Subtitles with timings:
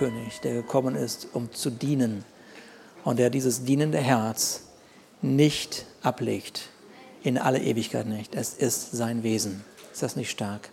[0.00, 2.24] König, der gekommen ist, um zu dienen
[3.04, 4.62] und der dieses dienende Herz
[5.20, 6.70] nicht ablegt,
[7.22, 8.34] in alle Ewigkeit nicht.
[8.34, 9.62] Es ist sein Wesen.
[9.92, 10.70] Ist das nicht stark?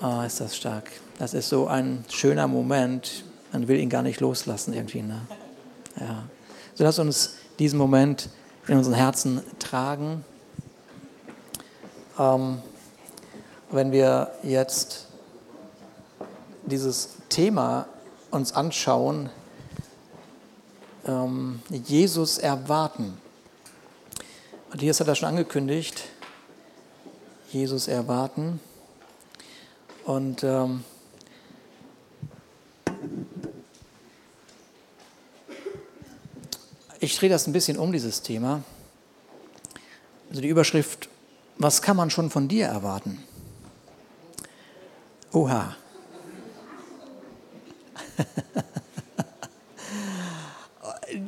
[0.00, 0.88] Oh, ist das stark.
[1.18, 3.24] Das ist so ein schöner Moment.
[3.52, 5.02] Man will ihn gar nicht loslassen irgendwie.
[5.02, 5.22] Ne?
[5.98, 6.28] Ja.
[6.74, 8.28] So lass uns diesen Moment
[8.68, 10.24] in unseren Herzen tragen.
[12.20, 12.58] Ähm,
[13.72, 15.08] wenn wir jetzt
[16.66, 17.86] dieses Thema
[18.30, 19.30] uns anschauen,
[21.06, 23.18] ähm, Jesus erwarten.
[24.70, 26.02] Matthias hat das schon angekündigt.
[27.50, 28.58] Jesus erwarten.
[30.04, 30.82] Und ähm,
[36.98, 38.64] ich drehe das ein bisschen um, dieses Thema.
[40.30, 41.08] Also die Überschrift,
[41.58, 43.22] was kann man schon von dir erwarten?
[45.32, 45.76] Oha.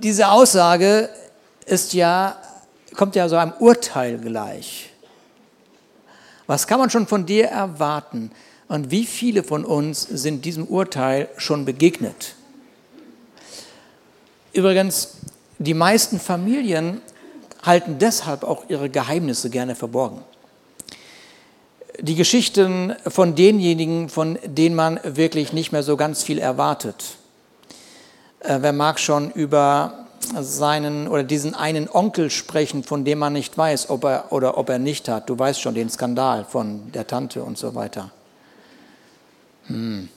[0.06, 1.08] Diese Aussage
[1.64, 2.40] ist ja,
[2.94, 4.90] kommt ja so einem Urteil gleich.
[6.46, 8.30] Was kann man schon von dir erwarten?
[8.68, 12.36] Und wie viele von uns sind diesem Urteil schon begegnet?
[14.52, 15.16] Übrigens,
[15.58, 17.00] die meisten Familien
[17.64, 20.22] halten deshalb auch ihre Geheimnisse gerne verborgen.
[21.98, 27.16] Die Geschichten von denjenigen, von denen man wirklich nicht mehr so ganz viel erwartet.
[28.46, 30.06] Äh, wer mag schon über
[30.40, 34.68] seinen oder diesen einen Onkel sprechen, von dem man nicht weiß, ob er oder ob
[34.68, 35.28] er nicht hat.
[35.28, 38.10] Du weißt schon den Skandal von der Tante und so weiter.
[39.66, 40.08] Hm.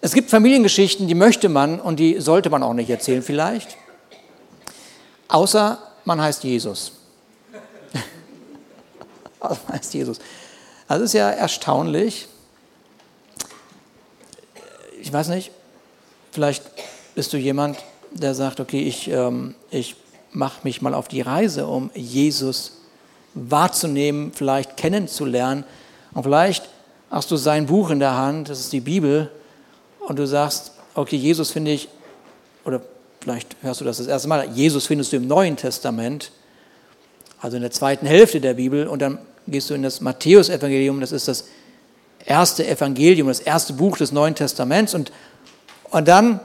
[0.00, 3.76] Es gibt Familiengeschichten, die möchte man und die sollte man auch nicht erzählen vielleicht.
[5.28, 6.92] Außer man heißt Jesus.
[9.40, 10.18] also man heißt Jesus.
[10.88, 12.26] Also ist ja erstaunlich.
[15.00, 15.52] Ich weiß nicht,
[16.32, 16.64] vielleicht
[17.18, 17.78] bist du jemand,
[18.12, 19.96] der sagt, okay, ich, ähm, ich
[20.30, 22.74] mache mich mal auf die Reise, um Jesus
[23.34, 25.64] wahrzunehmen, vielleicht kennenzulernen.
[26.14, 26.68] Und vielleicht
[27.10, 29.32] hast du sein Buch in der Hand, das ist die Bibel,
[29.98, 31.88] und du sagst, okay, Jesus finde ich,
[32.64, 32.82] oder
[33.20, 36.30] vielleicht hörst du das das erste Mal, Jesus findest du im Neuen Testament,
[37.40, 39.18] also in der zweiten Hälfte der Bibel, und dann
[39.48, 41.46] gehst du in das Matthäusevangelium, das ist das
[42.24, 45.10] erste Evangelium, das erste Buch des Neuen Testaments, und,
[45.90, 46.38] und dann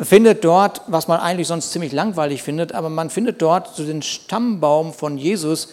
[0.00, 4.02] findet dort, was man eigentlich sonst ziemlich langweilig findet, aber man findet dort so den
[4.02, 5.68] Stammbaum von Jesus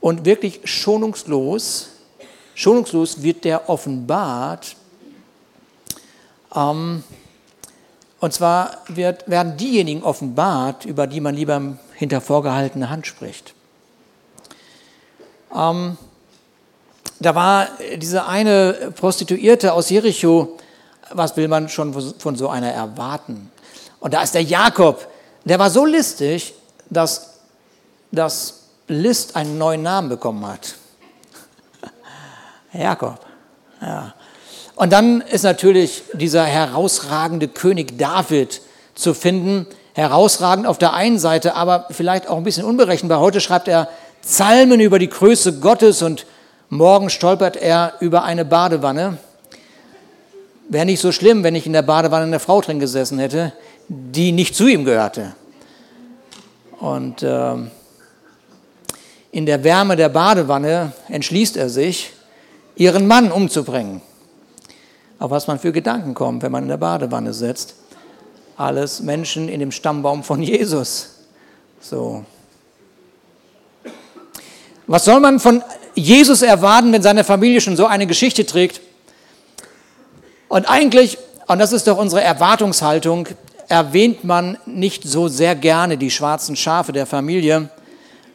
[0.00, 1.90] und wirklich schonungslos,
[2.54, 4.76] schonungslos wird der offenbart.
[6.54, 7.02] Ähm,
[8.18, 13.54] und zwar wird, werden diejenigen offenbart, über die man lieber hinter vorgehaltener Hand spricht.
[15.54, 15.98] Ähm,
[17.20, 20.58] da war diese eine Prostituierte aus Jericho,
[21.12, 23.50] was will man schon von so einer erwarten?
[24.00, 25.06] Und da ist der Jakob,
[25.44, 26.54] der war so listig,
[26.90, 27.34] dass
[28.12, 30.74] das List einen neuen Namen bekommen hat.
[32.72, 33.18] Jakob.
[33.80, 34.14] Ja.
[34.76, 38.60] Und dann ist natürlich dieser herausragende König David
[38.94, 39.66] zu finden.
[39.94, 43.18] Herausragend auf der einen Seite, aber vielleicht auch ein bisschen unberechenbar.
[43.18, 43.88] Heute schreibt er
[44.20, 46.26] Psalmen über die Größe Gottes und
[46.68, 49.16] morgen stolpert er über eine Badewanne.
[50.68, 53.52] Wäre nicht so schlimm, wenn ich in der Badewanne eine Frau drin gesessen hätte,
[53.88, 55.34] die nicht zu ihm gehörte.
[56.78, 57.54] Und äh,
[59.30, 62.12] in der Wärme der Badewanne entschließt er sich,
[62.74, 64.00] ihren Mann umzubringen.
[65.18, 67.74] Auf was man für Gedanken kommt, wenn man in der Badewanne sitzt.
[68.56, 71.10] Alles Menschen in dem Stammbaum von Jesus.
[71.80, 72.24] So.
[74.86, 75.62] Was soll man von
[75.94, 78.80] Jesus erwarten, wenn seine Familie schon so eine Geschichte trägt?
[80.48, 83.28] Und eigentlich, und das ist doch unsere Erwartungshaltung,
[83.68, 87.68] erwähnt man nicht so sehr gerne die schwarzen Schafe der Familie.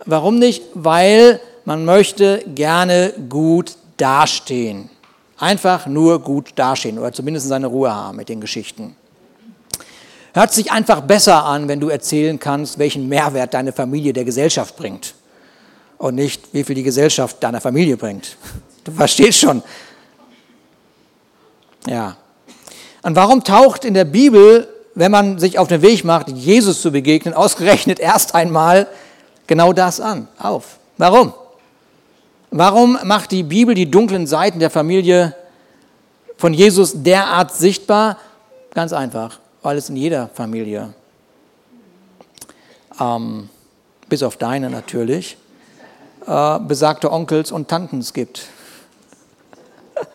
[0.05, 0.63] Warum nicht?
[0.73, 4.89] Weil man möchte gerne gut dastehen.
[5.37, 8.95] Einfach nur gut dastehen oder zumindest seine Ruhe haben mit den Geschichten.
[10.33, 14.77] Hört sich einfach besser an, wenn du erzählen kannst, welchen Mehrwert deine Familie der Gesellschaft
[14.77, 15.13] bringt.
[15.97, 18.37] Und nicht, wie viel die Gesellschaft deiner Familie bringt.
[18.83, 19.61] Du verstehst schon.
[21.85, 22.17] Ja.
[23.03, 26.91] Und warum taucht in der Bibel wenn man sich auf den Weg macht, Jesus zu
[26.91, 28.87] begegnen, ausgerechnet erst einmal
[29.47, 30.77] genau das an, auf.
[30.97, 31.33] Warum?
[32.51, 35.35] Warum macht die Bibel die dunklen Seiten der Familie
[36.37, 38.17] von Jesus derart sichtbar?
[38.73, 40.93] Ganz einfach, weil es in jeder Familie,
[42.99, 43.49] ähm,
[44.09, 45.37] bis auf deine natürlich,
[46.27, 48.47] äh, besagte Onkels und Tantens gibt.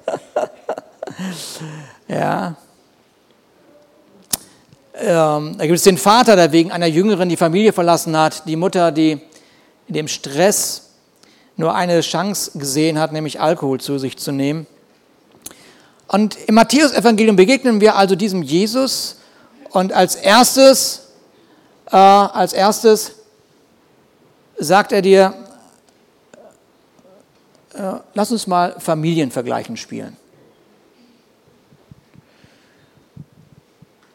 [2.08, 2.56] ja,
[4.98, 8.56] ähm, da gibt es den Vater, der wegen einer Jüngeren die Familie verlassen hat, die
[8.56, 9.20] Mutter, die
[9.88, 10.90] in dem Stress
[11.56, 14.66] nur eine Chance gesehen hat, nämlich Alkohol zu sich zu nehmen.
[16.08, 19.16] Und im Matthäus-Evangelium begegnen wir also diesem Jesus
[19.70, 21.08] und als erstes,
[21.90, 23.12] äh, als erstes
[24.58, 25.34] sagt er dir,
[27.75, 30.16] äh, lass uns mal Familienvergleichen spielen.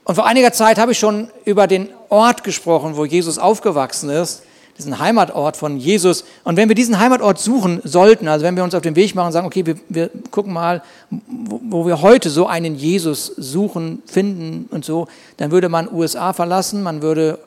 [0.03, 4.44] Und vor einiger Zeit habe ich schon über den Ort gesprochen, wo Jesus aufgewachsen ist,
[4.77, 6.24] diesen Heimatort von Jesus.
[6.44, 9.27] Und wenn wir diesen Heimatort suchen sollten, also wenn wir uns auf den Weg machen
[9.27, 14.01] und sagen, okay, wir, wir gucken mal, wo, wo, wir heute so einen Jesus suchen,
[14.06, 15.07] finden und so,
[15.38, 17.38] dann würde man USA verlassen, man würde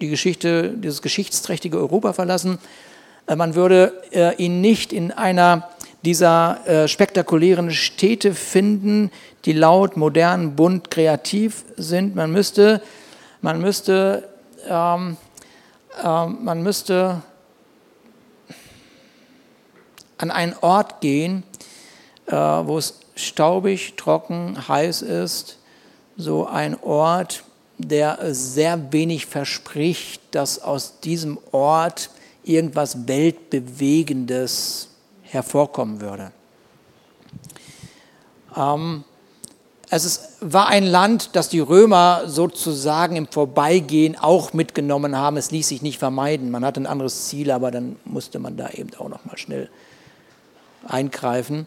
[0.00, 2.58] die Geschichte, dieses geschichtsträchtige Europa verlassen,
[3.26, 5.68] äh, man würde äh, ihn nicht in einer
[6.04, 9.10] dieser äh, spektakulären Städte finden,
[9.44, 12.14] die laut, modern, bunt, kreativ sind.
[12.14, 12.82] Man müsste,
[13.40, 14.28] man müsste,
[14.68, 15.16] ähm,
[16.02, 17.22] äh, man müsste
[20.18, 21.42] an einen Ort gehen,
[22.26, 25.58] äh, wo es staubig, trocken, heiß ist.
[26.16, 27.44] So ein Ort,
[27.78, 32.10] der sehr wenig verspricht, dass aus diesem Ort
[32.44, 34.90] irgendwas Weltbewegendes
[35.34, 36.32] hervorkommen würde.
[38.56, 39.04] Ähm,
[39.90, 45.36] es ist, war ein Land, das die Römer sozusagen im Vorbeigehen auch mitgenommen haben.
[45.36, 46.50] Es ließ sich nicht vermeiden.
[46.50, 49.68] Man hatte ein anderes Ziel, aber dann musste man da eben auch noch mal schnell
[50.86, 51.66] eingreifen.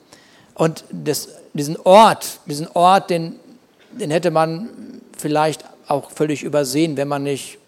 [0.55, 3.35] Und das, diesen Ort, diesen Ort, den,
[3.91, 4.69] den hätte man
[5.17, 7.59] vielleicht auch völlig übersehen, wenn man nicht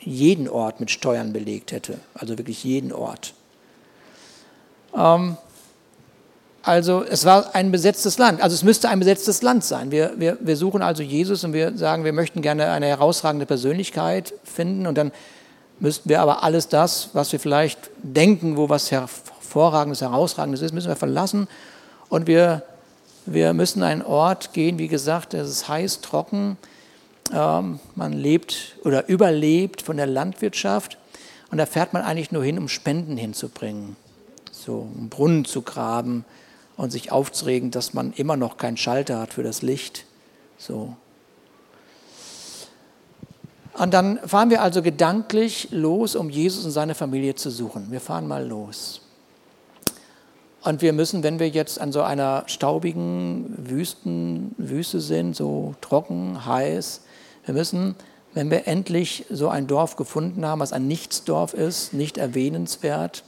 [0.00, 1.98] jeden Ort mit Steuern belegt hätte.
[2.14, 3.34] Also wirklich jeden Ort.
[4.96, 5.36] Ähm,
[6.62, 8.40] also es war ein besetztes Land.
[8.40, 9.90] Also es müsste ein besetztes Land sein.
[9.90, 14.32] Wir, wir, wir suchen also Jesus und wir sagen, wir möchten gerne eine herausragende Persönlichkeit
[14.44, 14.86] finden.
[14.86, 15.12] Und dann
[15.78, 20.88] müssten wir aber alles das, was wir vielleicht denken, wo was hervorragendes, herausragendes ist, müssen
[20.88, 21.48] wir verlassen.
[22.08, 22.62] Und wir,
[23.26, 26.56] wir müssen einen Ort gehen, wie gesagt, es ist heiß, trocken,
[27.32, 30.96] ähm, man lebt oder überlebt von der Landwirtschaft.
[31.50, 33.96] Und da fährt man eigentlich nur hin, um Spenden hinzubringen,
[34.64, 36.24] so einen Brunnen zu graben,
[36.76, 40.04] und sich aufzuregen, dass man immer noch keinen Schalter hat für das Licht.
[40.58, 40.96] So.
[43.74, 47.90] Und dann fahren wir also gedanklich los, um Jesus und seine Familie zu suchen.
[47.90, 49.00] Wir fahren mal los.
[50.62, 56.46] Und wir müssen, wenn wir jetzt an so einer staubigen Wüsten, Wüste sind, so trocken,
[56.46, 57.02] heiß,
[57.44, 57.96] wir müssen,
[58.32, 63.24] wenn wir endlich so ein Dorf gefunden haben, was ein Nichtsdorf ist, nicht erwähnenswert,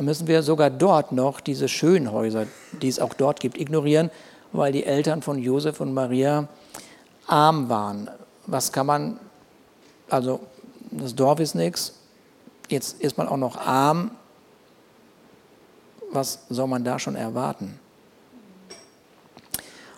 [0.00, 2.46] müssen wir sogar dort noch diese schönen Häuser,
[2.82, 4.10] die es auch dort gibt, ignorieren,
[4.52, 6.48] weil die Eltern von Josef und Maria
[7.26, 8.10] arm waren.
[8.46, 9.20] Was kann man,
[10.08, 10.40] also
[10.90, 11.94] das Dorf ist nichts,
[12.68, 14.12] jetzt ist man auch noch arm.
[16.10, 17.78] Was soll man da schon erwarten?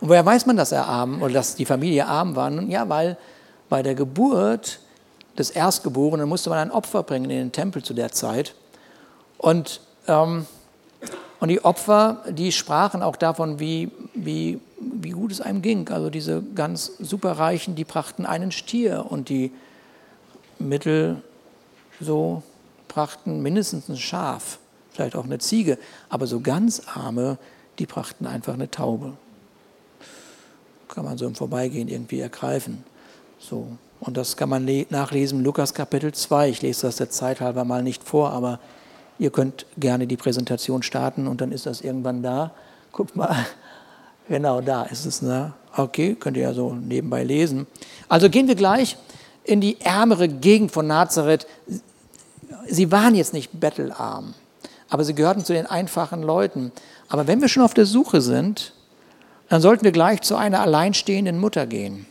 [0.00, 2.50] Und woher weiß man, dass er arm oder dass die Familie arm war?
[2.62, 3.16] Ja, weil
[3.68, 4.80] bei der Geburt
[5.38, 8.54] des Erstgeborenen musste man ein Opfer bringen in den Tempel zu der Zeit.
[9.38, 9.80] Und,
[11.40, 15.88] und die Opfer, die sprachen auch davon, wie, wie, wie gut es einem ging.
[15.88, 19.52] Also diese ganz superreichen, die brachten einen Stier und die
[20.58, 21.22] Mittel
[22.00, 22.42] so
[22.88, 24.58] brachten mindestens ein Schaf,
[24.90, 27.38] vielleicht auch eine Ziege, aber so ganz arme,
[27.78, 29.14] die brachten einfach eine Taube.
[30.88, 32.84] Kann man so im Vorbeigehen irgendwie ergreifen.
[33.38, 33.68] So.
[34.00, 36.48] Und das kann man nachlesen, Lukas Kapitel 2.
[36.48, 38.58] Ich lese das der Zeit halber mal nicht vor, aber
[39.20, 42.52] Ihr könnt gerne die Präsentation starten und dann ist das irgendwann da.
[42.90, 43.36] Guckt mal,
[44.30, 45.20] genau da ist es.
[45.20, 45.52] Ne?
[45.76, 47.66] Okay, könnt ihr ja so nebenbei lesen.
[48.08, 48.96] Also gehen wir gleich
[49.44, 51.46] in die ärmere Gegend von Nazareth.
[52.66, 54.32] Sie waren jetzt nicht bettelarm,
[54.88, 56.72] aber sie gehörten zu den einfachen Leuten.
[57.10, 58.72] Aber wenn wir schon auf der Suche sind,
[59.50, 62.06] dann sollten wir gleich zu einer alleinstehenden Mutter gehen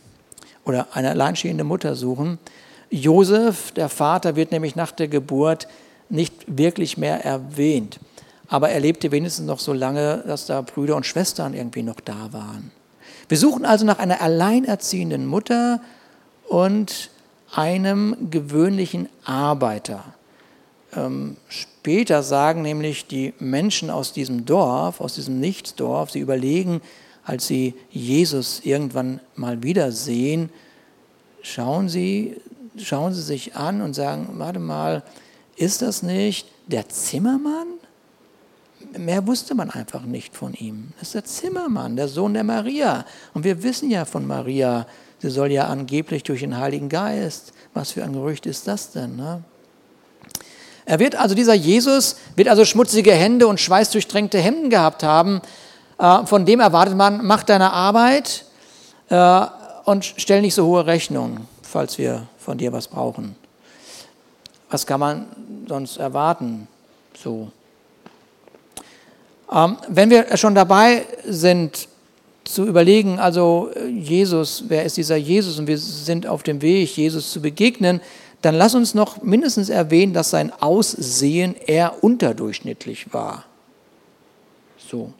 [0.64, 2.38] oder eine alleinstehende Mutter suchen.
[2.88, 5.66] Josef, der Vater, wird nämlich nach der Geburt
[6.10, 8.00] nicht wirklich mehr erwähnt.
[8.48, 12.32] Aber er lebte wenigstens noch so lange, dass da Brüder und Schwestern irgendwie noch da
[12.32, 12.72] waren.
[13.28, 15.80] Wir suchen also nach einer alleinerziehenden Mutter
[16.48, 17.10] und
[17.52, 20.02] einem gewöhnlichen Arbeiter.
[20.96, 26.80] Ähm, später sagen nämlich die Menschen aus diesem Dorf, aus diesem Nichtsdorf, sie überlegen,
[27.24, 30.50] als sie Jesus irgendwann mal wiedersehen,
[31.42, 32.36] schauen sie,
[32.76, 35.04] schauen sie sich an und sagen, warte mal,
[35.60, 37.66] ist das nicht der Zimmermann?
[38.96, 40.92] Mehr wusste man einfach nicht von ihm.
[40.98, 43.04] Das ist der Zimmermann, der Sohn der Maria.
[43.34, 44.86] Und wir wissen ja von Maria,
[45.20, 47.52] Sie soll ja angeblich durch den Heiligen Geist.
[47.74, 49.16] Was für ein Gerücht ist das denn?
[49.16, 49.42] Ne?
[50.86, 55.42] Er wird also, dieser Jesus, wird also schmutzige Hände und schweißdurchtränkte Hemden gehabt haben.
[55.98, 58.46] Äh, von dem erwartet man, mach deine Arbeit
[59.10, 59.46] äh,
[59.84, 63.36] und stell nicht so hohe Rechnungen, falls wir von dir was brauchen.
[64.70, 65.26] Was kann man
[65.68, 66.68] sonst erwarten?
[67.14, 67.50] So.
[69.52, 71.88] Ähm, wenn wir schon dabei sind,
[72.44, 77.30] zu überlegen, also Jesus, wer ist dieser Jesus und wir sind auf dem Weg, Jesus
[77.30, 78.00] zu begegnen,
[78.42, 83.44] dann lass uns noch mindestens erwähnen, dass sein Aussehen eher unterdurchschnittlich war.
[84.78, 85.12] So.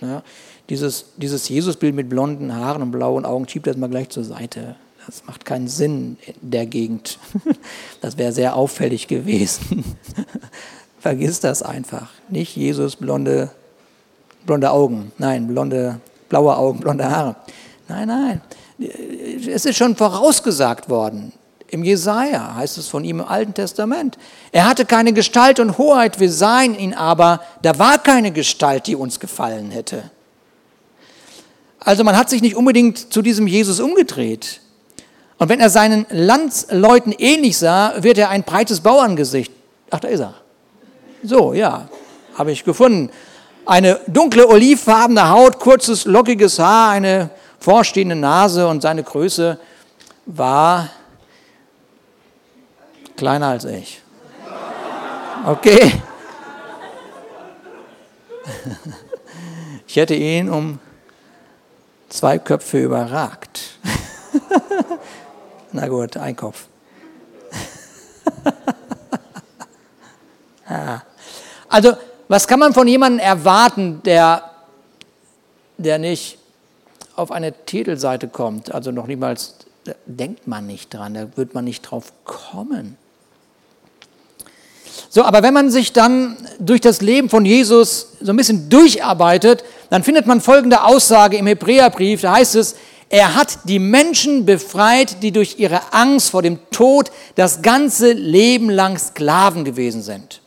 [0.00, 0.22] Ja,
[0.68, 4.76] dieses dieses Jesusbild mit blonden Haaren und blauen Augen, schiebt das mal gleich zur Seite.
[5.10, 7.18] Das macht keinen Sinn in der Gegend.
[8.00, 9.84] Das wäre sehr auffällig gewesen.
[11.00, 12.10] Vergiss das einfach.
[12.28, 13.50] Nicht Jesus blonde,
[14.46, 17.34] blonde Augen, nein, blonde, blaue Augen, blonde Haare.
[17.88, 18.40] Nein, nein.
[19.52, 21.32] Es ist schon vorausgesagt worden.
[21.66, 24.16] Im Jesaja heißt es von ihm im Alten Testament.
[24.52, 28.94] Er hatte keine Gestalt und Hoheit, wir sahen ihn aber, da war keine Gestalt, die
[28.94, 30.08] uns gefallen hätte.
[31.80, 34.60] Also man hat sich nicht unbedingt zu diesem Jesus umgedreht.
[35.40, 39.50] Und wenn er seinen Landsleuten ähnlich sah, wird er ein breites Bauerngesicht.
[39.90, 40.34] Ach, da ist er.
[41.22, 41.88] So, ja,
[42.36, 43.10] habe ich gefunden.
[43.64, 49.58] Eine dunkle olivfarbene Haut, kurzes lockiges Haar, eine vorstehende Nase und seine Größe
[50.26, 50.90] war
[53.16, 54.02] Kleiner als ich.
[55.44, 55.92] Okay.
[59.86, 60.78] Ich hätte ihn um
[62.08, 63.80] zwei Köpfe überragt.
[65.72, 66.66] Na gut, ein Kopf.
[71.68, 71.94] Also,
[72.26, 74.50] was kann man von jemandem erwarten, der,
[75.78, 76.38] der nicht
[77.14, 78.74] auf eine Titelseite kommt?
[78.74, 79.54] Also noch niemals,
[80.06, 82.96] denkt man nicht dran, da wird man nicht drauf kommen.
[85.08, 89.64] So, aber wenn man sich dann durch das Leben von Jesus so ein bisschen durcharbeitet,
[89.90, 92.20] dann findet man folgende Aussage im Hebräerbrief.
[92.20, 92.76] Da heißt es,
[93.10, 98.70] er hat die Menschen befreit, die durch ihre Angst vor dem Tod das ganze Leben
[98.70, 100.40] lang Sklaven gewesen sind.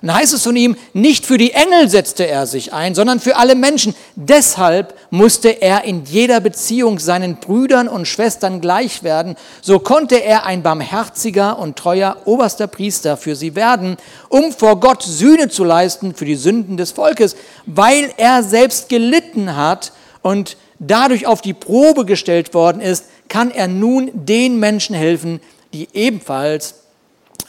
[0.00, 3.36] Dann heißt es von ihm, nicht für die Engel setzte er sich ein, sondern für
[3.36, 3.94] alle Menschen.
[4.16, 9.36] Deshalb musste er in jeder Beziehung seinen Brüdern und Schwestern gleich werden.
[9.62, 13.96] So konnte er ein barmherziger und treuer oberster Priester für sie werden,
[14.28, 17.36] um vor Gott Sühne zu leisten für die Sünden des Volkes,
[17.66, 23.68] weil er selbst gelitten hat und dadurch auf die Probe gestellt worden ist, kann er
[23.68, 25.40] nun den Menschen helfen,
[25.72, 26.74] die ebenfalls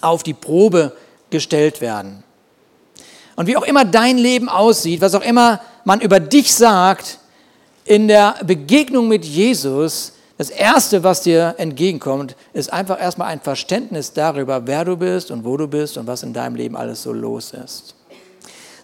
[0.01, 0.93] auf die Probe
[1.29, 2.23] gestellt werden.
[3.35, 7.19] Und wie auch immer dein Leben aussieht, was auch immer man über dich sagt,
[7.83, 14.11] in der Begegnung mit Jesus, das Erste, was dir entgegenkommt, ist einfach erstmal ein Verständnis
[14.13, 17.13] darüber, wer du bist und wo du bist und was in deinem Leben alles so
[17.13, 17.95] los ist.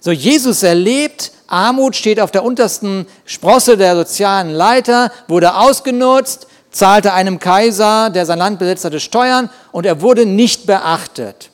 [0.01, 7.13] So, Jesus erlebt, Armut steht auf der untersten Sprosse der sozialen Leiter, wurde ausgenutzt, zahlte
[7.13, 11.51] einem Kaiser, der sein Land besetzt hatte, Steuern und er wurde nicht beachtet.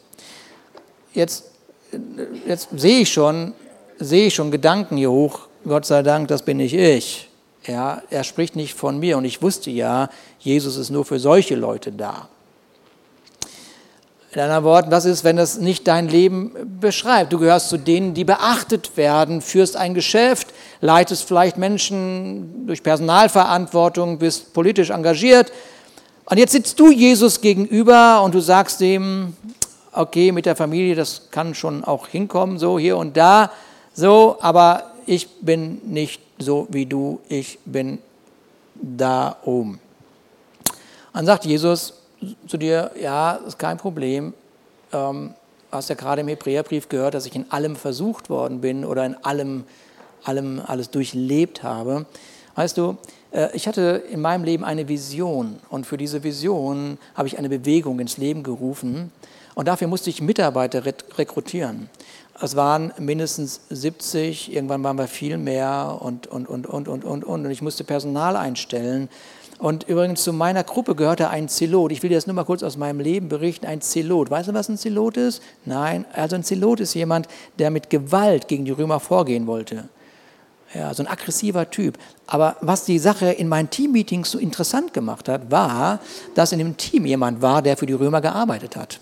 [1.14, 1.44] Jetzt
[2.46, 3.54] jetzt sehe ich schon,
[4.00, 5.48] sehe ich schon Gedanken hier hoch.
[5.66, 7.30] Gott sei Dank, das bin nicht ich.
[7.66, 11.56] Ja, er spricht nicht von mir und ich wusste ja, Jesus ist nur für solche
[11.56, 12.30] Leute da.
[14.32, 17.32] In anderen Worten, was ist, wenn das nicht dein Leben beschreibt?
[17.32, 20.48] Du gehörst zu denen, die beachtet werden, führst ein Geschäft,
[20.82, 25.54] leitest vielleicht Menschen durch Personalverantwortung, bist politisch engagiert.
[26.26, 29.34] Und jetzt sitzt du Jesus gegenüber und du sagst ihm,
[29.94, 33.50] okay, mit der Familie, das kann schon auch hinkommen, so hier und da,
[33.94, 38.00] so, aber ich bin nicht so wie du, ich bin
[38.76, 39.80] da oben.
[41.14, 41.94] Dann sagt Jesus
[42.48, 44.34] zu dir, ja, ist kein Problem,
[44.94, 45.34] ähm,
[45.72, 49.16] hast ja gerade im Hebräerbrief gehört, dass ich in allem versucht worden bin oder in
[49.24, 49.66] allem,
[50.24, 52.06] allem alles durchlebt habe.
[52.56, 52.98] Weißt du,
[53.32, 57.50] äh, ich hatte in meinem Leben eine Vision und für diese Vision habe ich eine
[57.50, 59.12] Bewegung ins Leben gerufen
[59.56, 61.90] und dafür musste ich Mitarbeiter rekrutieren.
[62.40, 67.24] Es waren mindestens 70, irgendwann waren wir viel mehr und, und, und, und, und, und,
[67.24, 67.46] und.
[67.46, 69.10] Und ich musste Personal einstellen.
[69.60, 71.92] Und übrigens zu meiner Gruppe gehörte ein Zelot.
[71.92, 73.66] Ich will dir das nur mal kurz aus meinem Leben berichten.
[73.66, 74.30] Ein Zelot.
[74.30, 75.42] Weißt du, was ein Zelot ist?
[75.66, 79.90] Nein, also ein Zelot ist jemand, der mit Gewalt gegen die Römer vorgehen wollte.
[80.74, 81.98] Ja, so ein aggressiver Typ.
[82.28, 86.00] Aber was die Sache in meinen Teammeetings so interessant gemacht hat, war,
[86.36, 89.00] dass in dem Team jemand war, der für die Römer gearbeitet hat.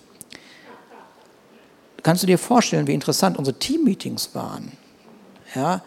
[2.04, 4.72] Kannst du dir vorstellen, wie interessant unsere Teammeetings waren?
[5.56, 5.82] Ja?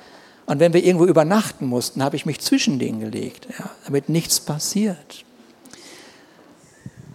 [0.49, 4.41] Und wenn wir irgendwo übernachten mussten, habe ich mich zwischen denen gelegt, ja, damit nichts
[4.41, 5.27] passiert.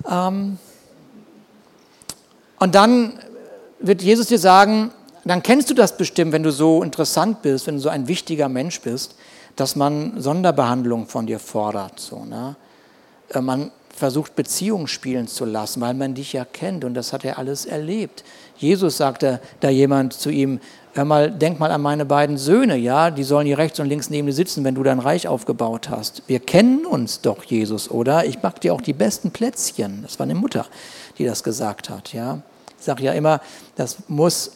[0.08, 0.60] Ähm,
[2.60, 3.14] und dann
[3.80, 4.92] wird Jesus dir sagen,
[5.26, 8.50] dann kennst du das bestimmt, wenn du so interessant bist, wenn du so ein wichtiger
[8.50, 9.16] Mensch bist,
[9.56, 12.00] dass man Sonderbehandlung von dir fordert.
[12.00, 12.56] So, ne?
[13.30, 17.26] Äh, man versucht Beziehungen spielen zu lassen, weil man dich ja kennt und das hat
[17.26, 18.24] er alles erlebt.
[18.58, 20.60] Jesus sagte da jemand zu ihm,
[20.94, 24.10] hör mal, denk mal an meine beiden Söhne, ja, die sollen hier rechts und links
[24.10, 26.24] neben dir sitzen, wenn du dein Reich aufgebaut hast.
[26.28, 28.26] Wir kennen uns doch, Jesus, oder?
[28.26, 30.04] Ich mag dir auch die besten Plätzchen.
[30.04, 30.66] Das war eine Mutter,
[31.18, 32.42] die das gesagt hat, ja.
[32.78, 33.42] Ich sage ja immer,
[33.76, 34.52] das muss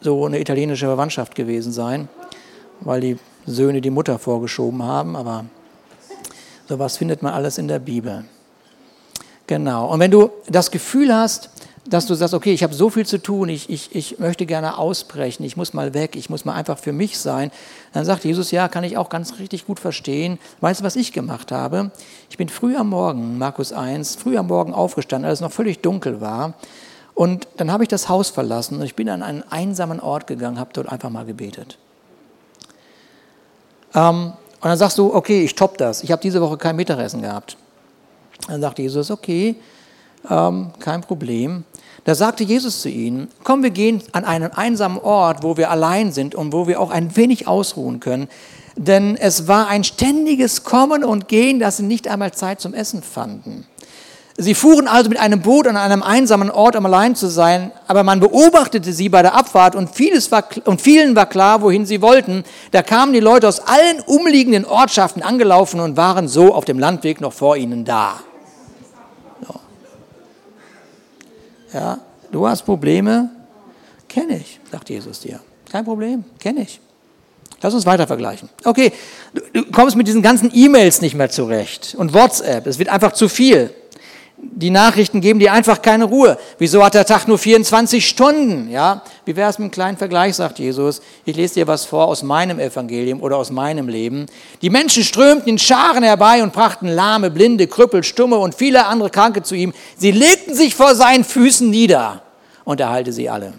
[0.00, 2.08] so eine italienische Verwandtschaft gewesen sein,
[2.80, 5.44] weil die Söhne die Mutter vorgeschoben haben, aber
[6.68, 8.24] sowas findet man alles in der Bibel.
[9.46, 9.90] Genau.
[9.90, 11.50] Und wenn du das Gefühl hast,
[11.88, 14.76] dass du sagst, okay, ich habe so viel zu tun, ich, ich, ich möchte gerne
[14.76, 17.50] ausbrechen, ich muss mal weg, ich muss mal einfach für mich sein,
[17.92, 20.38] dann sagt Jesus, ja, kann ich auch ganz richtig gut verstehen.
[20.60, 21.90] Weißt du, was ich gemacht habe?
[22.28, 25.80] Ich bin früh am Morgen, Markus 1, früh am Morgen aufgestanden, als es noch völlig
[25.80, 26.54] dunkel war.
[27.14, 30.60] Und dann habe ich das Haus verlassen und ich bin an einen einsamen Ort gegangen,
[30.60, 31.78] habe dort einfach mal gebetet.
[33.94, 36.02] Ähm, und dann sagst du, okay, ich topp das.
[36.02, 37.56] Ich habe diese Woche kein Mittagessen gehabt.
[38.46, 39.56] Dann sagte Jesus, okay,
[40.28, 41.64] ähm, kein Problem.
[42.08, 46.10] Da sagte Jesus zu ihnen, komm, wir gehen an einen einsamen Ort, wo wir allein
[46.10, 48.28] sind und wo wir auch ein wenig ausruhen können.
[48.76, 53.02] Denn es war ein ständiges Kommen und Gehen, dass sie nicht einmal Zeit zum Essen
[53.02, 53.66] fanden.
[54.38, 58.04] Sie fuhren also mit einem Boot an einem einsamen Ort, um allein zu sein, aber
[58.04, 62.00] man beobachtete sie bei der Abfahrt und, vieles war, und vielen war klar, wohin sie
[62.00, 62.42] wollten.
[62.70, 67.20] Da kamen die Leute aus allen umliegenden Ortschaften angelaufen und waren so auf dem Landweg
[67.20, 68.20] noch vor ihnen da.
[71.72, 71.98] Ja,
[72.30, 73.30] du hast Probleme,
[74.08, 75.40] kenne ich, sagt Jesus dir.
[75.70, 76.80] Kein Problem, kenne ich.
[77.60, 78.48] Lass uns weiter vergleichen.
[78.64, 78.92] Okay,
[79.34, 83.12] du, du kommst mit diesen ganzen E-Mails nicht mehr zurecht und WhatsApp, es wird einfach
[83.12, 83.70] zu viel.
[84.40, 86.38] Die Nachrichten geben dir einfach keine Ruhe.
[86.58, 88.70] Wieso hat der Tag nur 24 Stunden?
[88.70, 91.00] Ja, wie wäre es mit einem kleinen Vergleich, sagt Jesus.
[91.24, 94.26] Ich lese dir was vor aus meinem Evangelium oder aus meinem Leben.
[94.62, 99.10] Die Menschen strömten in Scharen herbei und brachten Lahme, Blinde, Krüppel, Stumme und viele andere
[99.10, 99.72] Kranke zu ihm.
[99.96, 102.22] Sie legten sich vor seinen Füßen nieder
[102.64, 103.54] und er heilte sie alle.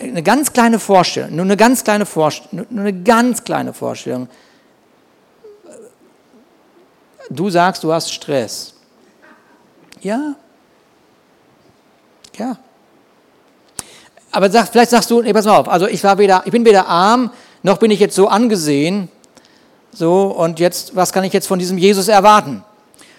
[0.00, 4.28] Eine ganz kleine Vorstellung, nur eine ganz kleine Vorstellung, nur eine ganz kleine Vorstellung.
[7.30, 8.74] Du sagst, du hast Stress.
[10.02, 10.34] Ja.
[12.36, 12.56] Ja.
[14.30, 16.64] Aber sag, vielleicht sagst du, nee, pass mal auf, also ich, war weder, ich bin
[16.64, 17.30] weder arm,
[17.62, 19.08] noch bin ich jetzt so angesehen.
[19.92, 22.64] So, und jetzt, was kann ich jetzt von diesem Jesus erwarten?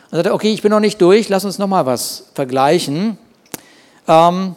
[0.10, 3.18] Und sagt er, okay, ich bin noch nicht durch, lass uns nochmal was vergleichen.
[4.08, 4.56] Ähm,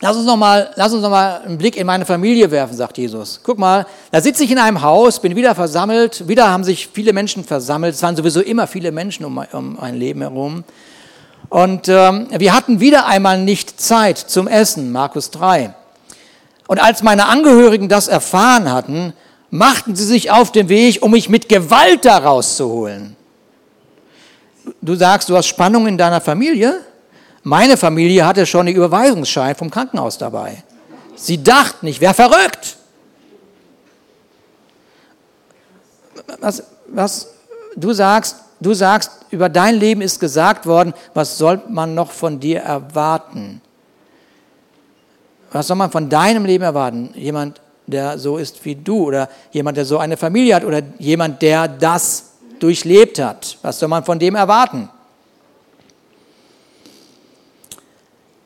[0.00, 3.40] lass uns nochmal noch einen Blick in meine Familie werfen, sagt Jesus.
[3.44, 7.12] Guck mal, da sitze ich in einem Haus, bin wieder versammelt, wieder haben sich viele
[7.12, 10.64] Menschen versammelt, es waren sowieso immer viele Menschen um, um mein Leben herum.
[11.48, 15.74] Und ähm, wir hatten wieder einmal nicht Zeit zum Essen, Markus 3.
[16.66, 19.12] Und als meine Angehörigen das erfahren hatten,
[19.50, 23.16] machten sie sich auf den Weg, um mich mit Gewalt da rauszuholen.
[24.82, 26.80] Du sagst, du hast Spannung in deiner Familie?
[27.44, 30.64] Meine Familie hatte schon den Überweisungsschein vom Krankenhaus dabei.
[31.14, 32.76] Sie dachten, ich wäre verrückt.
[36.40, 37.28] Was, was
[37.76, 42.40] du sagst, du sagst, über dein Leben ist gesagt worden, was soll man noch von
[42.40, 43.60] dir erwarten?
[45.52, 47.10] Was soll man von deinem Leben erwarten?
[47.14, 51.40] Jemand, der so ist wie du oder jemand, der so eine Familie hat oder jemand,
[51.42, 53.58] der das durchlebt hat.
[53.62, 54.88] Was soll man von dem erwarten?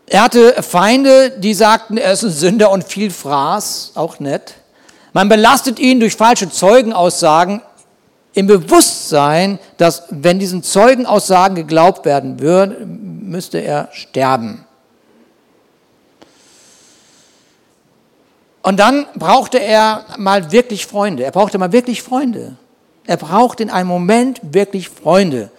[0.07, 4.55] Er hatte Feinde, die sagten, er ist ein Sünder und viel Fraß, auch nett.
[5.13, 7.63] Man belastet ihn durch falsche Zeugenaussagen
[8.35, 14.65] im Bewusstsein, dass wenn diesen Zeugenaussagen geglaubt werden würde, müsste er sterben.
[18.63, 21.25] Und dann brauchte er mal wirklich Freunde.
[21.25, 22.57] Er brauchte mal wirklich Freunde.
[23.07, 25.51] Er braucht in einem Moment wirklich Freunde.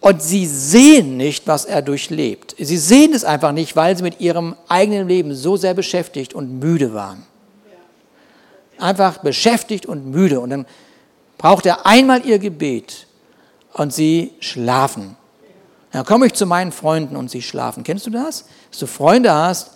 [0.00, 2.54] Und sie sehen nicht, was er durchlebt.
[2.56, 6.60] Sie sehen es einfach nicht, weil sie mit ihrem eigenen Leben so sehr beschäftigt und
[6.60, 7.24] müde waren.
[8.78, 10.38] Einfach beschäftigt und müde.
[10.38, 10.66] Und dann
[11.38, 13.06] braucht er einmal ihr Gebet
[13.72, 15.16] und sie schlafen.
[15.92, 17.84] Dann komme ich zu meinen Freunden und sie schlafen.
[17.84, 18.44] Kennst du das?
[18.70, 19.70] Dass du Freunde hast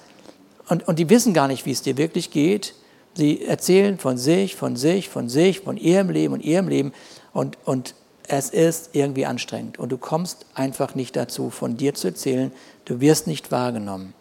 [0.69, 2.75] und, und die wissen gar nicht, wie es dir wirklich geht.
[3.15, 6.93] Sie erzählen von sich, von sich, von sich, von ihrem Leben und ihrem Leben
[7.33, 7.95] und, und
[8.29, 12.53] es ist irgendwie anstrengend und du kommst einfach nicht dazu, von dir zu erzählen.
[12.85, 14.15] Du wirst nicht wahrgenommen.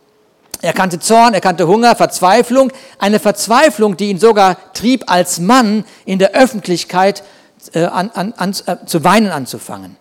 [0.62, 5.86] Er kannte Zorn, er kannte Hunger, Verzweiflung, eine Verzweiflung, die ihn sogar trieb, als Mann
[6.06, 7.24] in der Öffentlichkeit
[7.74, 9.98] äh, an, an, an, äh, zu weinen anzufangen.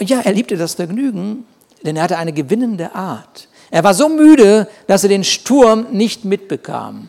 [0.00, 1.44] Ja, er liebte das Vergnügen,
[1.84, 3.48] denn er hatte eine gewinnende Art.
[3.70, 7.08] Er war so müde, dass er den Sturm nicht mitbekam.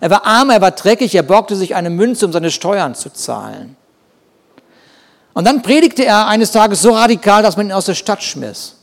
[0.00, 3.12] Er war arm, er war dreckig, er borgte sich eine Münze, um seine Steuern zu
[3.12, 3.76] zahlen.
[5.32, 8.75] Und dann predigte er eines Tages so radikal, dass man ihn aus der Stadt schmiss.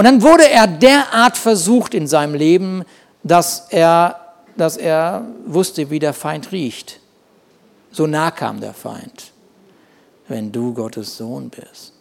[0.00, 2.84] Und dann wurde er derart versucht in seinem Leben,
[3.22, 4.18] dass er,
[4.56, 7.00] dass er wusste, wie der Feind riecht.
[7.92, 9.30] So nah kam der Feind.
[10.26, 11.92] Wenn du Gottes Sohn bist.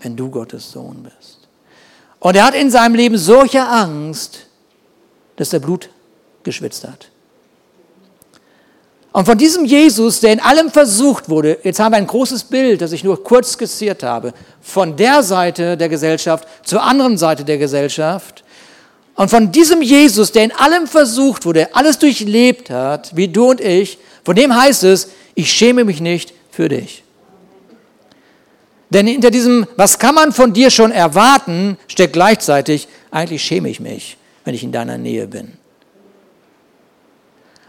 [0.00, 1.46] Wenn du Gottes Sohn bist.
[2.18, 4.46] Und er hat in seinem Leben solche Angst,
[5.36, 5.90] dass er Blut
[6.44, 7.10] geschwitzt hat.
[9.12, 12.82] Und von diesem Jesus, der in allem versucht wurde, jetzt haben wir ein großes Bild,
[12.82, 17.58] das ich nur kurz skizziert habe, von der Seite der Gesellschaft zur anderen Seite der
[17.58, 18.44] Gesellschaft.
[19.14, 23.60] Und von diesem Jesus, der in allem versucht wurde, alles durchlebt hat, wie du und
[23.60, 27.02] ich, von dem heißt es, ich schäme mich nicht für dich.
[28.90, 33.80] Denn hinter diesem, was kann man von dir schon erwarten, steckt gleichzeitig, eigentlich schäme ich
[33.80, 35.57] mich, wenn ich in deiner Nähe bin.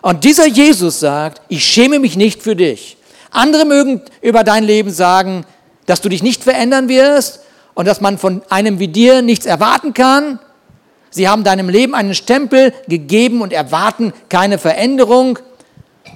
[0.02, 2.98] Und dieser Jesus sagt, ich schäme mich nicht für dich.
[3.32, 5.46] Andere mögen über dein Leben sagen,
[5.86, 7.42] dass du dich nicht verändern wirst
[7.74, 10.40] und dass man von einem wie dir nichts erwarten kann.
[11.10, 15.40] Sie haben deinem Leben einen Stempel gegeben und erwarten keine Veränderung.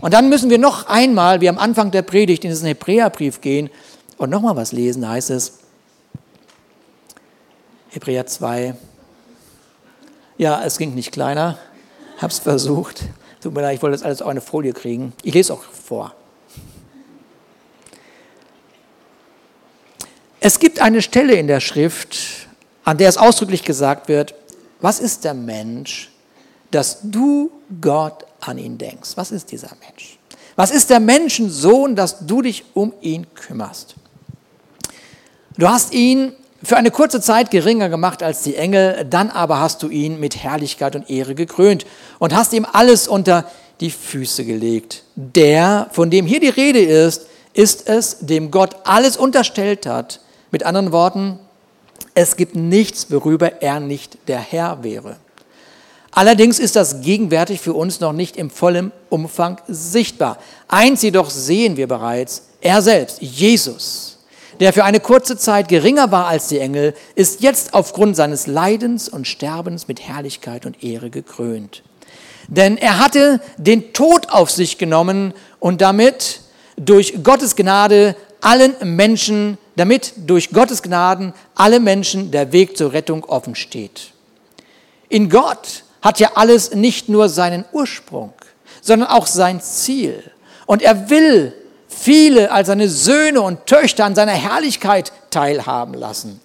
[0.01, 3.69] Und dann müssen wir noch einmal, wie am Anfang der Predigt, in diesen Hebräerbrief gehen
[4.17, 5.59] und nochmal was lesen, da heißt es,
[7.89, 8.75] Hebräer 2,
[10.37, 11.57] ja, es ging nicht kleiner,
[12.19, 13.03] hab's versucht.
[13.43, 15.11] Tut mir leid, ich wollte das alles auf eine Folie kriegen.
[15.21, 16.15] Ich lese auch vor.
[20.39, 22.47] Es gibt eine Stelle in der Schrift,
[22.85, 24.33] an der es ausdrücklich gesagt wird,
[24.79, 26.09] was ist der Mensch,
[26.71, 27.51] dass du
[27.81, 29.11] Gott an ihn denkst?
[29.15, 30.17] Was ist dieser Mensch?
[30.55, 33.95] Was ist der Menschensohn, dass du dich um ihn kümmerst?
[35.57, 36.31] Du hast ihn
[36.63, 40.37] für eine kurze Zeit geringer gemacht als die Engel, dann aber hast du ihn mit
[40.43, 41.85] Herrlichkeit und Ehre gekrönt
[42.19, 43.45] und hast ihm alles unter
[43.81, 45.03] die Füße gelegt.
[45.15, 50.21] Der, von dem hier die Rede ist, ist es, dem Gott alles unterstellt hat.
[50.51, 51.39] Mit anderen Worten,
[52.15, 55.17] es gibt nichts, worüber er nicht der Herr wäre.
[56.11, 60.37] Allerdings ist das gegenwärtig für uns noch nicht im vollen Umfang sichtbar.
[60.67, 64.12] Eins jedoch sehen wir bereits, er selbst, Jesus,
[64.59, 69.09] der für eine kurze Zeit geringer war als die Engel, ist jetzt aufgrund seines Leidens
[69.09, 71.83] und Sterbens mit Herrlichkeit und Ehre gekrönt.
[72.47, 76.41] Denn er hatte den Tod auf sich genommen und damit
[76.75, 83.23] durch Gottes Gnade allen Menschen, damit durch Gottes Gnaden alle Menschen der Weg zur Rettung
[83.23, 84.11] offen steht.
[85.09, 88.33] In Gott hat ja alles nicht nur seinen Ursprung,
[88.81, 90.21] sondern auch sein Ziel.
[90.65, 91.53] Und er will
[92.03, 96.41] viele als seine Söhne und Töchter an seiner Herrlichkeit teilhaben lassen.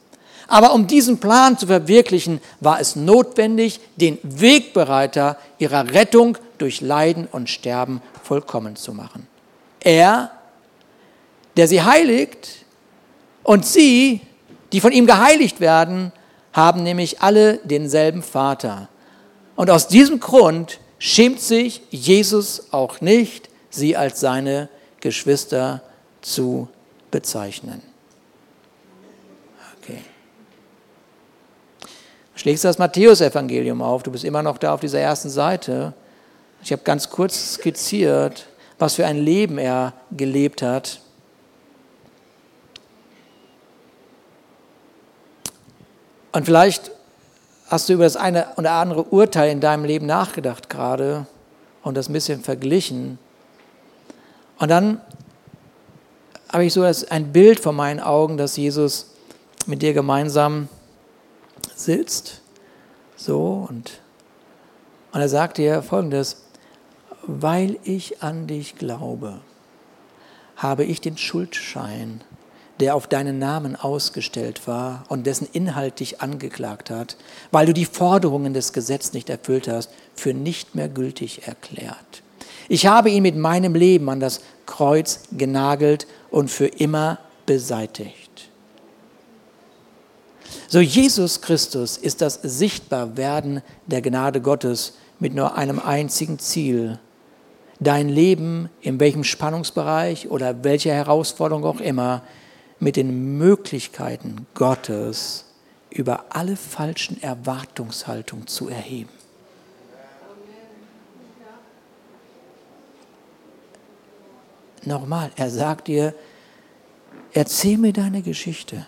[0.46, 7.28] Aber um diesen Plan zu verwirklichen, war es notwendig, den Wegbereiter ihrer Rettung durch Leiden
[7.30, 9.26] und Sterben vollkommen zu machen.
[9.80, 10.30] Er,
[11.56, 12.64] der sie heiligt,
[13.42, 14.20] und sie,
[14.72, 16.12] die von ihm geheiligt werden,
[16.52, 18.88] haben nämlich alle denselben Vater.
[19.56, 24.68] Und aus diesem Grund schämt sich Jesus auch nicht, sie als seine
[25.00, 25.82] Geschwister
[26.20, 26.68] zu
[27.10, 27.82] bezeichnen.
[29.80, 30.02] Okay.
[32.34, 34.02] Schlägst du das Matthäusevangelium auf?
[34.02, 35.94] Du bist immer noch da auf dieser ersten Seite.
[36.62, 38.46] Ich habe ganz kurz skizziert,
[38.78, 41.00] was für ein Leben er gelebt hat.
[46.32, 46.90] Und vielleicht
[47.68, 51.26] hast du über das eine oder andere Urteil in deinem Leben nachgedacht gerade
[51.82, 53.18] und das ein bisschen verglichen.
[54.58, 55.00] Und dann
[56.52, 59.14] habe ich so ein Bild vor meinen Augen, dass Jesus
[59.66, 60.68] mit dir gemeinsam
[61.74, 62.40] sitzt.
[63.16, 64.00] So und,
[65.12, 66.44] und er sagt dir folgendes,
[67.22, 69.40] weil ich an dich glaube,
[70.56, 72.22] habe ich den Schuldschein,
[72.80, 77.16] der auf deinen Namen ausgestellt war und dessen Inhalt dich angeklagt hat,
[77.50, 82.22] weil du die Forderungen des Gesetzes nicht erfüllt hast, für nicht mehr gültig erklärt.
[82.68, 88.50] Ich habe ihn mit meinem Leben an das Kreuz genagelt und für immer beseitigt.
[90.68, 96.98] So Jesus Christus ist das Sichtbarwerden der Gnade Gottes mit nur einem einzigen Ziel.
[97.80, 102.22] Dein Leben, in welchem Spannungsbereich oder welcher Herausforderung auch immer,
[102.80, 105.46] mit den Möglichkeiten Gottes
[105.90, 109.17] über alle falschen Erwartungshaltungen zu erheben.
[114.86, 116.14] Nochmal, er sagt dir,
[117.32, 118.86] erzähl mir deine Geschichte.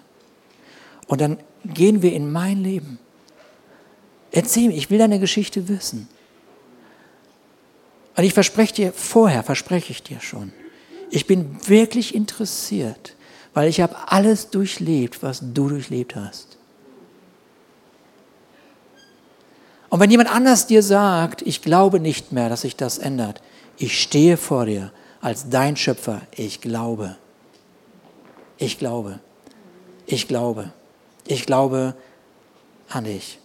[1.06, 2.98] Und dann gehen wir in mein Leben.
[4.32, 6.08] Erzähl mir, ich will deine Geschichte wissen.
[8.16, 10.52] Und ich verspreche dir vorher, verspreche ich dir schon,
[11.10, 13.16] ich bin wirklich interessiert,
[13.54, 16.56] weil ich habe alles durchlebt, was du durchlebt hast.
[19.88, 23.42] Und wenn jemand anders dir sagt, ich glaube nicht mehr, dass sich das ändert,
[23.76, 27.16] ich stehe vor dir als dein Schöpfer, ich glaube.
[28.58, 29.20] Ich glaube.
[30.06, 30.72] Ich glaube.
[31.26, 31.94] Ich glaube
[32.88, 33.38] an dich.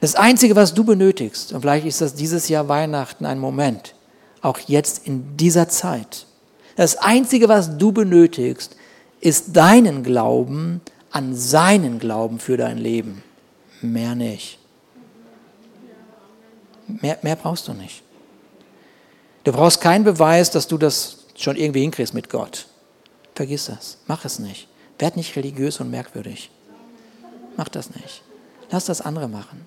[0.00, 3.94] Das Einzige, was du benötigst, und vielleicht ist das dieses Jahr Weihnachten ein Moment,
[4.42, 6.26] auch jetzt in dieser Zeit,
[6.76, 8.76] das Einzige, was du benötigst,
[9.20, 10.80] ist deinen Glauben
[11.10, 13.24] an seinen Glauben für dein Leben.
[13.80, 14.58] Mehr nicht.
[16.86, 18.02] Mehr, mehr brauchst du nicht.
[19.44, 22.66] Du brauchst keinen Beweis, dass du das schon irgendwie hinkriegst mit Gott.
[23.34, 23.98] Vergiss das.
[24.06, 24.68] Mach es nicht.
[24.98, 26.50] Werd nicht religiös und merkwürdig.
[27.56, 28.22] Mach das nicht.
[28.70, 29.66] Lass das andere machen.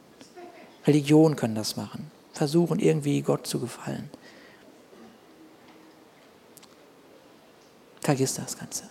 [0.85, 2.11] Religionen können das machen.
[2.33, 4.09] Versuchen irgendwie Gott zu gefallen.
[8.01, 8.83] Vergiss das Ganze.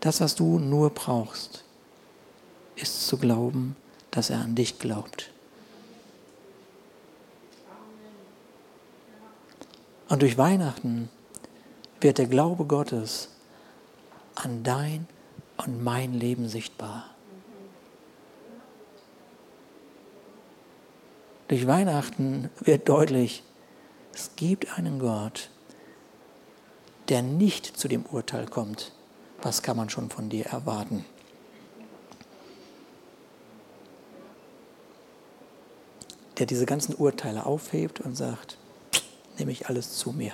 [0.00, 1.64] Das, was du nur brauchst,
[2.76, 3.76] ist zu glauben,
[4.10, 5.30] dass er an dich glaubt.
[10.08, 11.10] Und durch Weihnachten
[12.00, 13.28] wird der Glaube Gottes
[14.34, 15.06] an dein
[15.58, 17.04] und mein Leben sichtbar.
[21.48, 23.42] Durch Weihnachten wird deutlich,
[24.14, 25.50] es gibt einen Gott,
[27.08, 28.92] der nicht zu dem Urteil kommt,
[29.42, 31.04] was kann man schon von dir erwarten.
[36.38, 38.58] Der diese ganzen Urteile aufhebt und sagt,
[39.38, 40.32] nehme ich alles zu mir.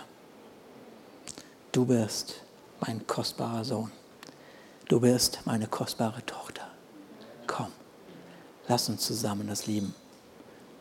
[1.73, 2.41] Du bist
[2.81, 3.93] mein kostbarer Sohn.
[4.89, 6.71] Du bist meine kostbare Tochter.
[7.47, 7.73] Komm,
[8.69, 9.95] lass uns zusammen das Leben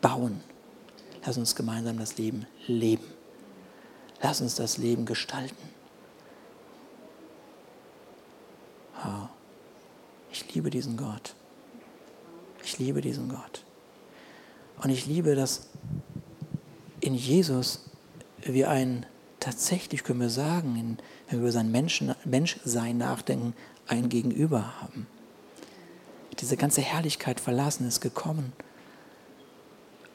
[0.00, 0.40] bauen.
[1.24, 3.04] Lass uns gemeinsam das Leben leben.
[4.22, 5.74] Lass uns das Leben gestalten.
[10.34, 11.34] Ich liebe diesen Gott.
[12.64, 13.64] Ich liebe diesen Gott.
[14.82, 15.68] Und ich liebe, dass
[17.00, 17.84] in Jesus
[18.44, 19.06] wir ein,
[19.40, 23.54] tatsächlich können wir sagen, wenn wir über sein Menschen, Menschsein nachdenken,
[23.86, 25.06] ein Gegenüber haben.
[26.40, 28.52] Diese ganze Herrlichkeit verlassen ist gekommen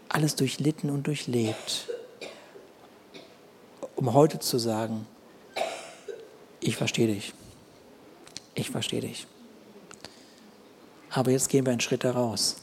[0.09, 1.87] alles durchlitten und durchlebt,
[3.95, 5.05] um heute zu sagen,
[6.59, 7.33] ich verstehe dich.
[8.55, 9.27] Ich verstehe dich.
[11.11, 12.57] Aber jetzt gehen wir einen Schritt daraus,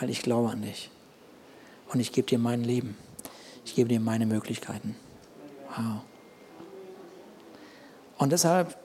[0.00, 0.90] weil ich glaube an dich.
[1.92, 2.96] Und ich gebe dir mein Leben.
[3.64, 4.96] Ich gebe dir meine Möglichkeiten.
[5.68, 6.02] Wow.
[8.18, 8.76] Und deshalb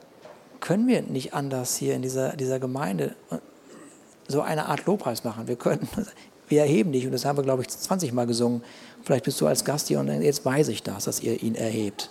[0.60, 3.14] können wir nicht anders hier in dieser, dieser Gemeinde
[4.28, 5.46] so eine Art Lobpreis machen.
[5.46, 5.88] Wir können,
[6.48, 7.06] wir erheben dich.
[7.06, 8.62] Und das haben wir, glaube ich, 20 Mal gesungen.
[9.02, 12.10] Vielleicht bist du als Gast hier und jetzt weiß ich das, dass ihr ihn erhebt.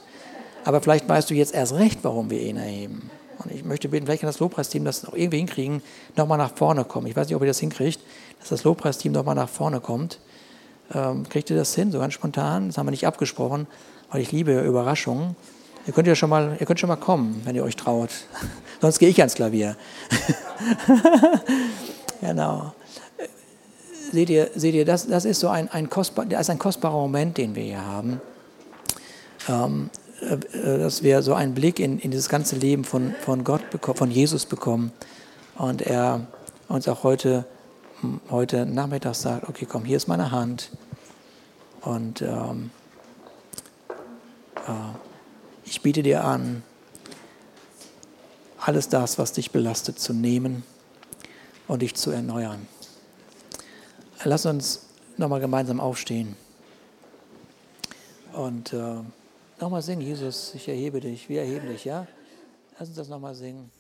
[0.63, 3.12] Aber vielleicht weißt du jetzt erst recht, warum wir ihn erheben.
[3.38, 5.82] Und ich möchte beten, vielleicht kann das Lobpreisteam das auch irgendwie hinkriegen,
[6.15, 7.08] nochmal nach vorne kommen.
[7.08, 7.99] Ich weiß nicht, ob ihr das hinkriegt,
[8.39, 10.19] dass das Lobpreisteam nochmal nach vorne kommt.
[10.93, 12.67] Ähm, kriegt ihr das hin, so ganz spontan?
[12.67, 13.67] Das haben wir nicht abgesprochen,
[14.12, 15.36] weil ich liebe Überraschungen.
[15.88, 18.10] Ihr könnt ja schon mal, ihr könnt schon mal kommen, wenn ihr euch traut.
[18.82, 19.76] Sonst gehe ich ans Klavier.
[22.21, 22.74] genau
[24.15, 26.98] seht ihr, seht ihr das, das ist so ein, ein, kostbar, das ist ein kostbarer
[26.98, 28.21] Moment, den wir hier haben.
[29.48, 29.89] Ähm,
[30.21, 34.10] äh, dass wir so einen Blick in, in dieses ganze Leben von, von Gott von
[34.10, 34.91] Jesus bekommen.
[35.58, 36.21] Und er
[36.67, 37.45] uns auch heute,
[38.30, 40.72] heute Nachmittag sagt, okay, komm, hier ist meine Hand.
[41.82, 42.72] Und ähm,
[44.68, 44.72] äh,
[45.65, 46.63] ich biete dir an,
[48.60, 50.63] alles das, was dich belastet, zu nehmen
[51.68, 52.68] und dich zu erneuern.
[54.24, 54.88] Lass uns
[55.18, 56.36] nochmal gemeinsam aufstehen
[58.34, 58.96] und äh,
[59.60, 62.08] nochmal singen, Jesus, ich erhebe dich, wir erheben dich, ja?
[62.78, 63.72] Lass uns das nochmal singen.